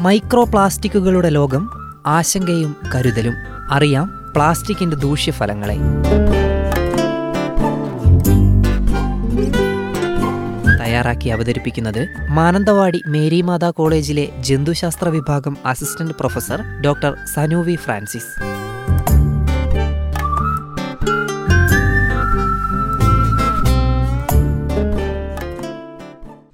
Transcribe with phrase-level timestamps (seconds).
[0.00, 1.70] Micro പ്ലാസ്റ്റിക്കുകളുടെ ലോകം
[2.06, 3.34] ആശങ്കയും കരുതലും.
[3.70, 5.76] അറിയാം പ്ലാസ്റ്റിക്കിന്റെ ദൂഷ്യഫലങ്ങളെ.
[10.82, 18.59] തയ്യാറാക്കി അവതരിപ്പിക്കുന്നത് മാനന്തവാടി മേരിമാതാ കോളേജിലെ ജന്തുശാസ്ത്ര വിഭാഗം assistant professor doctor Sanuvi Francis.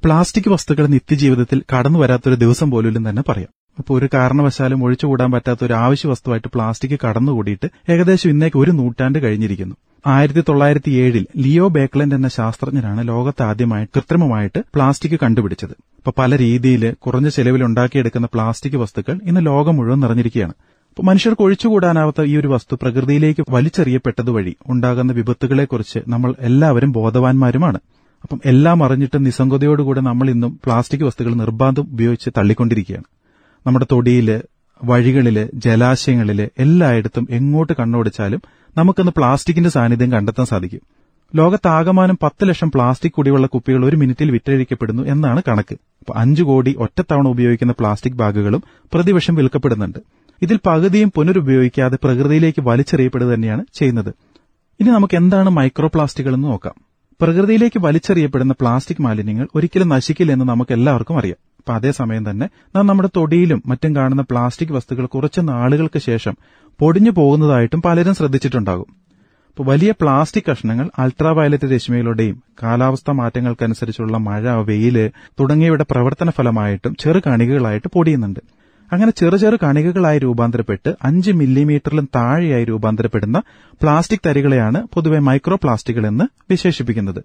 [0.06, 3.48] Plastic വസ്തുക്കൾ നിത്യജീവിതത്തിൽ കടന്നു വരാത്തൊരു ദിവസം പോലും തന്നെ പറയാം.
[3.78, 9.74] അപ്പോൾ ഒരു കാരണവശാലും ഒഴിച്ചുകൂടാൻ പറ്റാത്ത ഒരു ആവശ്യ വസ്തുവായിട്ട് പ്ലാസ്റ്റിക് കടന്നുകൂടിയിട്ട് ഏകദേശം ഇന്നേക്ക് ഒരു നൂറ്റാണ്ട് കഴിഞ്ഞിരിക്കുന്നു.
[10.06, 15.70] ആയിരത്തി തൊള്ളായിരത്തി ഏഴിൽ ലിയോ ബേക്ലൻഡ് എന്ന ശാസ്ത്രജ്ഞനാണ് ലോകത്ത് ആദ്യമായി കൃത്രിമമായിട്ട് പ്ലാസ്റ്റിക് കണ്ടുപിടിച്ചത്.
[15.70, 20.52] അപ്പൊ പല രീതിയിൽ കുറഞ്ഞ ചെലവിൽ ഉണ്ടാക്കിയെടുക്കുന്ന പ്ലാസ്റ്റിക് വസ്തുക്കൾ ഇന്ന് ലോകം മുഴുവൻ നിറഞ്ഞിരിക്കുകയാണ്.
[20.88, 27.78] അപ്പോൾ മനുഷ്യർക്ക് ഒഴിച്ചുകൂടാനാവാത്ത ഈ ഒരു വസ്തു പ്രകൃതിയിലേക്ക് വലിച്ചെറിയപ്പെട്ടതുവഴി ഉണ്ടാകുന്ന വിപത്തുകളെക്കുറിച്ച് നമ്മൾ എല്ലാവരും ബോധവാന്മാരുമാണ്.
[28.22, 33.04] അപ്പം എല്ലാം അറിഞ്ഞിട്ട് നിസ്സംഗതയോടുകൂടെ നമ്മൾ ഇന്നും പ്ലാസ്റ്റിക് വസ്തുക്കൾ നിർബാന്ധം ഉപയോഗിച്ച് തള്ളിക്കൊണ്ടിരിക്കുകയാണ്.
[33.66, 34.42] നമ്മുടെ തൊടിയിൽ
[34.84, 38.42] വഴികളിൽ ജലാശയങ്ങളിൽ എല്ലായിടത്തും എങ്ങോട്ട് കണ്ണോടിച്ചാലും
[38.78, 40.80] നമുക്കിന്ന് പ്ലാസ്റ്റിക്കിന്റെ സാന്നിധ്യം കണ്ടെത്താൻ സാധിക്കും.
[41.36, 45.74] ലോകത്താകമാനം പത്ത് ലക്ഷം പ്ലാസ്റ്റിക് കുടിവെള്ള കുപ്പികൾ ഒരു മിനിറ്റിൽ വിറ്റഴിക്കപ്പെടുന്നു എന്നാണ് കണക്ക്.
[45.74, 49.98] അപ്പോൾ അഞ്ചു കോടി ഒറ്റത്തവണ ഉപയോഗിക്കുന്ന പ്ലാസ്റ്റിക് ബാഗുകളും പ്രതിവർഷം വിൽക്കപ്പെടുന്നുണ്ട്.
[50.42, 54.14] ഇതിൽ പകുതിയും പുനരുപയോഗിക്കാതെ പ്രകൃതിയിലേക്ക് വലിച്ചെറിയപ്പെടുക തന്നെയാണ് ചെയ്യുന്നത്.
[54.80, 56.85] ഇനി നമുക്ക് എന്താണ് മൈക്രോ പ്ലാസ്റ്റിക്കുകൾ എന്ന് നോക്കാം.
[57.20, 61.38] പ്രകൃതിയിലേക്ക് വലിച്ചെറിയപ്പെടുന്ന പ്ലാസ്റ്റിക് മാലിന്യങ്ങൾ ഒരിക്കലും നശിക്കില്ലെന്ന് നമുക്ക് എല്ലാവർക്കും അറിയാം.
[61.58, 66.34] അപ്പൊ അതേസമയം തന്നെ നാം നമ്മുടെ തൊടിയിലും മറ്റും കാണുന്ന പ്ലാസ്റ്റിക് വസ്തുക്കൾ കുറച്ച് നാളുകൾക്ക് ശേഷം
[66.80, 68.86] പൊടിഞ്ഞു പോകുന്നതായിട്ടും പലരും ശ്രദ്ധിച്ചിട്ടുണ്ടാകും.
[69.48, 77.88] അപ്പോൾ വലിയ പ്ലാസ്റ്റിക് കഷ്ണങ്ങൾ അൾട്രാവയലറ്റ് രശ്മികളുടെയും കാലാവസ്ഥാ മാറ്റങ്ങൾക്കനുസരിച്ചുള്ള മഴ വെയിൽ തുടങ്ങിയവയുടെ പ്രവർത്തന ഫലമായിട്ടും ചെറു കണികകളായിട്ട്
[77.94, 78.40] പൊടിയുന്നുണ്ട്.
[78.92, 83.38] അങ്ങനെ ചെറു ചെറു കണികകളായി രൂപാന്തരപ്പെട്ട് അഞ്ച് മില്ലിമീറ്ററിലും താഴെയായി രൂപാന്തരപ്പെടുന്ന
[83.82, 87.20] പ്ലാസ്റ്റിക് തരികളെയാണ് പൊതുവെ മൈക്രോ പ്ലാസ്റ്റിക്കുകൾ എന്ന് വിശേഷിപ്പിക്കുന്നത്.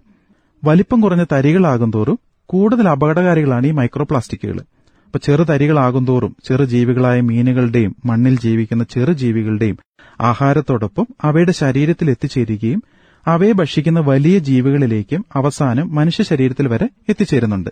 [0.64, 4.58] വലിപ്പം കുറഞ്ഞ തരികളാകും തോറും കൂടുതൽ അപകടകാരികളാണ് ഈ മൈക്രോ പ്ലാസ്റ്റിക്കുകൾ
[5.06, 9.78] അപ്പൊ ചെറു തരികളാകും തോറും ചെറു ജീവികളായ മീനുകളുടെയും മണ്ണിൽ ജീവിക്കുന്ന ചെറു ജീവികളുടെയും
[10.20, 12.82] ആഹാരത്തോടൊപ്പം അവയുടെ ശരീരത്തിൽ എത്തിച്ചേരുകയും
[13.26, 17.70] അവയെ ഭക്ഷിക്കുന്ന വലിയ ജീവികളിലേക്കും അവസാനം മനുഷ്യ ശരീരത്തിൽ വരെ എത്തിച്ചേരുന്നുണ്ട്.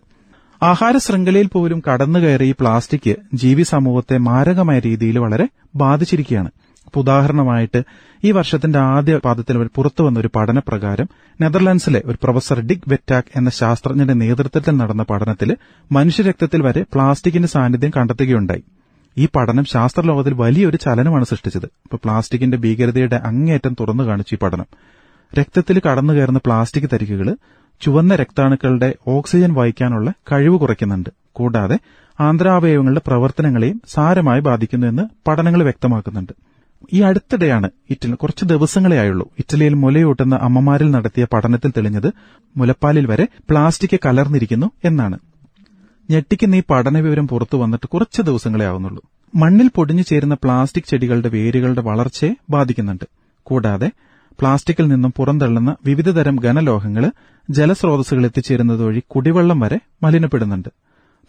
[0.62, 6.50] ആഹാര ശൃംഖലയിൽ പോലും കടന്നുകയറി ഈ പ്ലാസ്റ്റിക് ജീവി സമൂഹത്തെ മാരകമായ രീതിയിൽ വളരെ ബാധിച്ചിരിക്കുകയാണ്.
[6.97, 7.82] ഉദാഹരണമായിട്ട്
[8.25, 11.09] ഈ വർഷത്തിന്റെ ആദ്യ പാദത്തിൽ പുറത്തു വന്ന ഒരു പഠനപ്രകാരം
[11.41, 15.56] നെതർലാൻഡ്സിലെ ഒരു പ്രൊഫസർ ഡിക് വെറ്റാക് എന്ന ശാസ്ത്രജ്ഞന്റെ നേതൃത്വത്തിൽ നടന്ന പഠനത്തിൽ
[15.93, 18.62] മനുഷ്യരക്തത്തിൽ വരെ പ്ലാസ്റ്റിക്കിന്റെ സാന്നിധ്യം കണ്ടെത്തുകയുണ്ടായി.
[19.19, 21.65] ഈ പഠനം ശാസ്ത്രലോകത്തിൽ വലിയൊരു ചലനമാണ് സൃഷ്ടിച്ചത്.
[21.65, 24.66] ഇപ്പൊ പ്ലാസ്റ്റിക്കിന്റെ ഭീകരതയുടെ അങ്ങേയറ്റം തുറന്നു കാണിച്ചു ഈ പഠനം.
[25.38, 27.37] രക്തത്തിൽ കടന്നു കയറുന്ന പ്ലാസ്റ്റിക് തരികുകൾ
[27.81, 31.11] ചുവന്ന രക്താണുക്കളുടെ ഓക്സിജൻ വഹിക്കാനുള്ള കഴിവ് കുറയ്ക്കുന്നുണ്ട്.
[31.33, 31.79] കൂടാതെ
[32.21, 36.33] ആന്ധ്രാവയവങ്ങളുടെ പ്രവർത്തനങ്ങളെയും സാരമായി ബാധിക്കുന്നു എന്ന് പഠനങ്ങൾ വ്യക്തമാക്കുന്നുണ്ട്.
[36.93, 39.31] ഈ അടുത്തിടെയാണ് ഇറ്റലി കുറച്ച് ദിവസങ്ങളേ ആയുള്ളൂ.
[39.39, 42.13] ഇറ്റലിയിൽ മുലയൂട്ടുന്ന അമ്മമാരിൽ നടത്തിയ പഠനത്തിൽ തെളിഞ്ഞത്
[42.57, 45.19] മുലപ്പാലിൽ വരെ പ്ലാസ്റ്റിക് കലർന്നിരിക്കുന്നു എന്നാണ്.
[46.11, 49.03] ഞെട്ടിക്കുന്ന ഈ പഠന വിവരം പുറത്തു വന്നിട്ട് കുറച്ച് ദിവസങ്ങളേ ആവുന്നുള്ളൂ.
[49.35, 53.05] മണ്ണിൽ പൊടിഞ്ഞു ചേരുന്ന പ്ലാസ്റ്റിക് ചെടികളുടെ വേരുകളുടെ വളർച്ചയെ ബാധിക്കുന്നുണ്ട്.
[53.43, 53.91] കൂടാതെ
[54.39, 57.13] പ്ലാസ്റ്റിക്കിൽ നിന്നും പുറന്തള്ളുന്ന വിവിധതരം ഘനലോഹങ്ങൾ
[57.51, 60.69] ജലസ്രോതസ്സുകൾ എത്തിച്ചേരുന്നത് വഴി കുടിവെള്ളം വരെ മലിനപ്പെടുന്നുണ്ട്.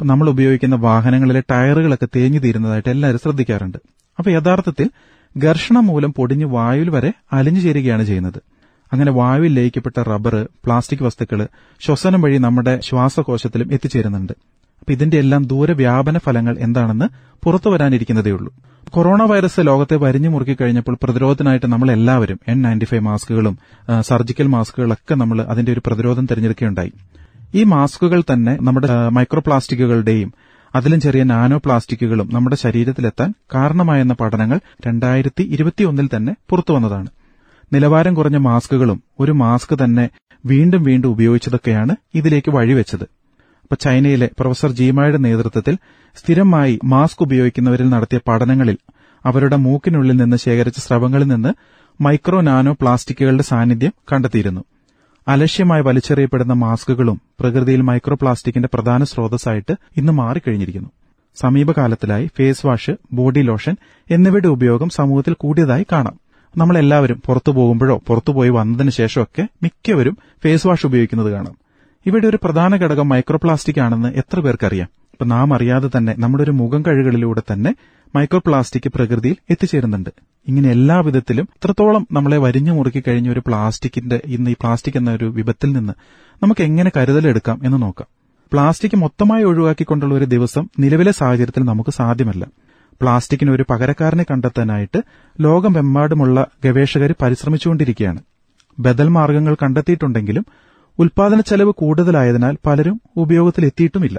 [0.04, 3.78] നമ്മൾ ഉപയോഗിക്കുന്ന വാഹനങ്ങളിലെ ടയറുകളൊക്കെ തേഞ്ഞു തീരുന്നതായിട്ട് എല്ലാവരും ശ്രദ്ധിക്കാറുണ്ട്.
[4.20, 4.90] അപ്പൊ യഥാർത്ഥത്തിൽ
[5.38, 8.40] ഘർഷണം മൂലം പൊടിഞ്ഞ് വായുവിൽ വരെ അലിഞ്ഞു ചേരുകയാണ് ചെയ്യുന്നത്.
[8.94, 11.48] അങ്ങനെ വായുവിൽ ലയിക്കപ്പെട്ട റബ്ബർ പ്ലാസ്റ്റിക് വസ്തുക്കൾ
[11.82, 14.34] ശ്വസനം വഴി നമ്മുടെ ശ്വാസകോശത്തിലും എത്തിച്ചേരുന്നുണ്ട്.
[14.80, 17.06] അപ്പൊ ഇതിന്റെ എല്ലാം ദൂരവ്യാപന ഫലങ്ങൾ എന്താണെന്ന്
[17.44, 18.54] പുറത്തു വരാനിരിക്കുന്നതേയുള്ളൂ.
[18.94, 23.56] കൊറോണ വൈറസ് ലോകത്തെ വരിഞ്ഞു മുറുക്കി കഴിഞ്ഞപ്പോൾ പ്രതിരോധത്തിനായിട്ട് നമ്മൾ എല്ലാവരും എൻ നയന്റി ഫൈവ് മാസ്കുകളും
[24.10, 26.92] സർജിക്കൽ മാസ്കുകളൊക്കെ നമ്മൾ അതിന്റെ ഒരു പ്രതിരോധം തിരഞ്ഞെടുക്കുകയുണ്ടായി.
[27.56, 28.88] ഈ മാസ്കുകൾ തന്നെ നമ്മുടെ
[29.18, 30.30] മൈക്രോ പ്ലാസ്റ്റിക്കുകളുടെയും
[30.76, 37.10] അതിലും ചെറിയ നാനോ പ്ലാസ്റ്റിക്കുകളും നമ്മുടെ ശരീരത്തിലെത്താൻ കാരണമായെന്ന പഠനങ്ങൾ രണ്ടായിരത്തി ഇരുപത്തിയൊന്നിൽ തന്നെ പുറത്തുവന്നതാണ്
[37.74, 40.06] നിലവാരം കുറഞ്ഞ മാസ്കുകളും ഒരു മാസ്ക് തന്നെ
[40.46, 43.06] വീണ്ടും വീണ്ടും ഉപയോഗിച്ചതൊക്കെയാണ് ഇതിലേക്ക് വഴിവെച്ചത്.
[43.76, 45.78] ചൈനയിലെ പ്രൊഫസർ ജീമായുടെ നേതൃത്വത്തിൽ
[46.16, 48.78] സ്ഥിരമായി മാസ്ക് ഉപയോഗിക്കുന്നവരിൽ നടത്തിയ പഠനങ്ങളിൽ
[49.26, 51.54] അവരുടെ മൂക്കിനുള്ളിൽ നിന്ന് ശേഖരിച്ച സ്രവങ്ങളിൽ നിന്ന്
[52.02, 54.64] മൈക്രോ നാനോ പ്ലാസ്റ്റിക്കുകളുടെ സാന്നിധ്യം കണ്ടെത്തിയിരുന്നു.
[55.28, 60.90] അലക്ഷ്യമായി വലിച്ചെറിയപ്പെടുന്ന മാസ്കുകളും പ്രകൃതിയിൽ മൈക്രോ പ്ലാസ്റ്റിക്കിന്റെ പ്രധാന സ്രോതസ്സായിട്ട് ഇന്ന് മാറിക്കഴിഞ്ഞിരിക്കുന്നു.
[61.36, 63.76] സമീപകാലത്തിലായി ഫേസ് വാഷ് ബോഡി ലോഷൻ
[64.12, 66.20] എന്നിവയുടെ ഉപയോഗം സമൂഹത്തിൽ കൂടിയതായി കാണാം.
[66.58, 71.61] നമ്മളെല്ലാവരും പുറത്തു പോകുമ്പോഴോ പുറത്തുപോയി വന്നതിന് ശേഷമൊക്കെ മിക്കവരും ഫേസ് വാഷ് ഉപയോഗിക്കുന്നത് കാണാം.
[72.06, 74.90] ഇവിടെ ഒരു പ്രധാന ഘടകം മൈക്രോപ്ലാസ്റ്റിക് ആണെന്ന് എത്ര പേർക്കറിയാം?
[75.14, 77.76] ഇപ്പൊ നാം അറിയാതെ തന്നെ നമ്മുടെ ഒരു മുഖം കഴുകളിലൂടെ തന്നെ
[78.16, 80.10] മൈക്രോപ്ലാസ്റ്റിക് പ്രകൃതിയിൽ എത്തിച്ചേരുന്നുണ്ട്.
[80.48, 85.26] ഇങ്ങനെ എല്ലാ വിധത്തിലും ഇത്രത്തോളം നമ്മളെ വരിഞ്ഞു മുറുക്കി കഴിഞ്ഞ ഒരു പ്ലാസ്റ്റിക്കിന്റെ ഇന്ന് ഈ പ്ലാസ്റ്റിക് എന്ന ഒരു
[85.26, 85.94] വിപത്തിൽ നിന്ന്
[86.44, 88.08] നമുക്ക് എങ്ങനെ കരുതലെടുക്കാം എന്ന് നോക്കാം.
[88.54, 92.46] പ്ലാസ്റ്റിക് മൊത്തമായി ഒഴിവാക്കിക്കൊണ്ടുള്ള ഒരു ദിവസം നിലവിലെ സാഹചര്യത്തിൽ നമുക്ക് സാധ്യമല്ല.
[93.02, 95.02] പ്ലാസ്റ്റിക്കിന് ഒരു പകരക്കാരനെ കണ്ടെത്താനായിട്ട്
[95.42, 98.22] ലോകമെമ്പാടുമുള്ള ഗവേഷകർ പരിശ്രമിച്ചുകൊണ്ടിരിക്കുകയാണ്.
[98.80, 100.46] ബദൽ മാർഗങ്ങൾ കണ്ടെത്തിയിട്ടുണ്ടെങ്കിലും
[101.02, 104.18] ഉൽപാദന ചെലവ് കൂടുതലായതിനാൽ പലരും ഉപയോഗത്തിലെത്തിയിട്ടുമില്ല.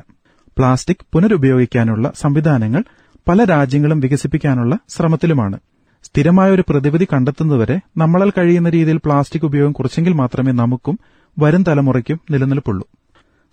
[0.59, 2.83] പ്ലാസ്റ്റിക് പുനരുപയോഗിക്കാനുള്ള സംവിധാനങ്ങൾ
[3.29, 5.59] പല രാജ്യങ്ങളും വികസിപ്പിക്കാനുള്ള ശ്രമത്തിലുമാണ്.
[6.05, 10.99] സ്ഥിരമായ ഒരു പ്രതിവിധി കണ്ടെത്തുന്നതുവരെ നമ്മളാൽ കഴിയുന്ന രീതിയിൽ പ്ലാസ്റ്റിക് ഉപയോഗം കുറച്ചെങ്കിൽ മാത്രമേ നമുക്കും
[11.37, 12.87] വരും തലമുറയ്ക്കും നിലനിൽപ്പുള്ളൂ.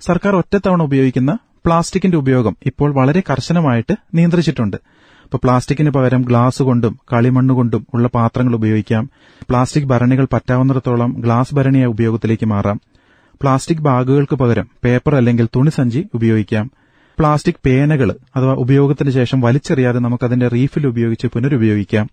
[0.02, 4.78] സർക്കാർ ഒറ്റത്തവണ ഉപയോഗിക്കുന്ന പ്ലാസ്റ്റിക്കിന്റെ ഉപയോഗം ഇപ്പോൾ വളരെ കർശനമായിട്ട് നിയന്ത്രിച്ചിട്ടുണ്ട്.
[5.24, 9.10] ഇപ്പോൾ പ്ലാസ്റ്റിക്കിന് പകരം ഗ്ലാസ് കൊണ്ടും കളിമണ്ണ് കൊണ്ടും ഉള്ള പാത്രങ്ങൾ ഉപയോഗിക്കാം.
[9.50, 12.80] പ്ലാസ്റ്റിക് ഭരണികൾ പറ്റാവുന്നിടത്തോളം ഗ്ലാസ് ഭരണിയ ഉപയോഗത്തിലേക്ക് മാറാം.
[13.42, 16.72] പ്ലാസ്റ്റിക് ബാഗുകൾക്ക് പകരം പേപ്പർ അല്ലെങ്കിൽ തുണിസഞ്ചി ഉപയോഗിക്കാം.
[17.20, 22.10] പ്ലാസ്റ്റിക് പേനകൾ അഥവാ ഉപയോഗത്തിന് ശേഷം വലിച്ചെറിയാതെ നമുക്കതിന്റെ റീഫിൽ ഉപയോഗിച്ച് പുനരുപയോഗിക്കാം.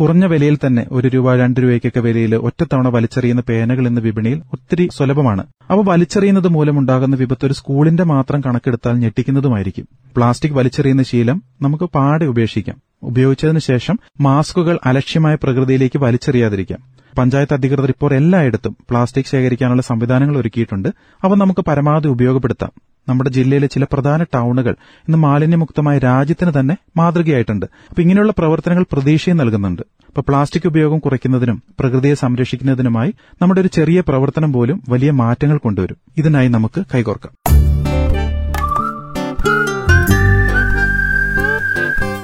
[0.00, 5.46] കുറഞ്ഞ വിലയിൽ തന്നെ ഒരു രൂപ രണ്ട് രൂപയ്ക്കൊക്കെ വിലയിൽ ഒറ്റത്തവണ വലിച്ചെറിയുന്ന പേനകൾ ഇന്ന് വിപണിയിൽ ഒത്തിരി സുലഭമാണ്.
[5.70, 9.88] അവ വലിച്ചെറിയുന്നത് മൂലമുണ്ടാകുന്ന വിപത്ത് ഒരു സ്കൂളിന്റെ മാത്രം കണക്കെടുത്താൽ ഞെട്ടിക്കുന്നതുമായിരിക്കും.
[10.16, 12.76] പ്ലാസ്റ്റിക് വലിച്ചെറിയുന്ന ശീലം നമുക്ക് പാടെ ഉപേക്ഷിക്കാം.
[13.02, 16.78] ഉപയോഗിച്ചതിനു ശേഷം മാസ്കുകൾ അലക്ഷ്യമായ പ്രകൃതിയിലേക്ക് വലിച്ചെറിയാതിരിക്കാം.
[17.18, 20.88] പഞ്ചായത്ത് അധികൃതർ ഇപ്പോൾ എല്ലായിടത്തും പ്ലാസ്റ്റിക് ശേഖരിക്കാനുള്ള സംവിധാനങ്ങൾ ഒരുക്കിയിട്ടുണ്ട്.
[21.24, 22.95] അവ നമുക്ക് പരമാവധി ഉപയോഗപ്പെടുത്താം.
[23.08, 27.66] നമ്മുടെ ജില്ലയിലെ ചില പ്രധാന ടൗണുകൾ ഇന്ന് മാലിന്യമുക്തമായ രാജ്യത്തിന് തന്നെ മാതൃകയായിട്ടുണ്ട്.
[27.66, 29.82] അപ്പൊ ഇങ്ങനെയുള്ള പ്രവർത്തനങ്ങൾ പ്രതീക്ഷയും നൽകുന്നുണ്ട്.
[30.08, 35.96] അപ്പൊ പ്ലാസ്റ്റിക് ഉപയോഗം കുറയ്ക്കുന്നതിനും പ്രകൃതിയെ സംരക്ഷിക്കുന്നതിനുമായി നമ്മുടെ ഒരു ചെറിയ പ്രവർത്തനം പോലും വലിയ മാറ്റങ്ങൾ കൊണ്ടുവരും.
[36.16, 37.32] ഇതിനായി നമുക്ക് കൈകോർക്കാം.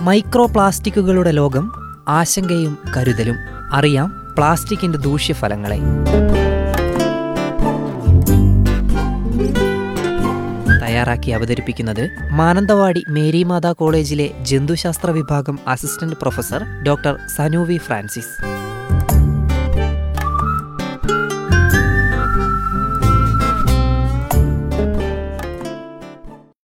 [0.04, 1.72] മൈക്രോ പ്ലാസ്റ്റിക്കുകളുടെ ലോകം
[2.08, 3.36] ആശങ്കയും കരുതലും.
[3.72, 5.78] അറിയാം പ്ലാസ്റ്റിക്കിന്റെ ദൂഷ്യഫലങ്ങളെ.
[10.92, 12.04] തയ്യാറാക്കി അവതരിപ്പിക്കുന്നത്
[12.40, 18.34] മാനന്തവാടി മേരിമാതാ കോളേജിലെ ജന്തുശാസ്ത്ര വിഭാഗം assistant professor doctor Sanuvi Francis.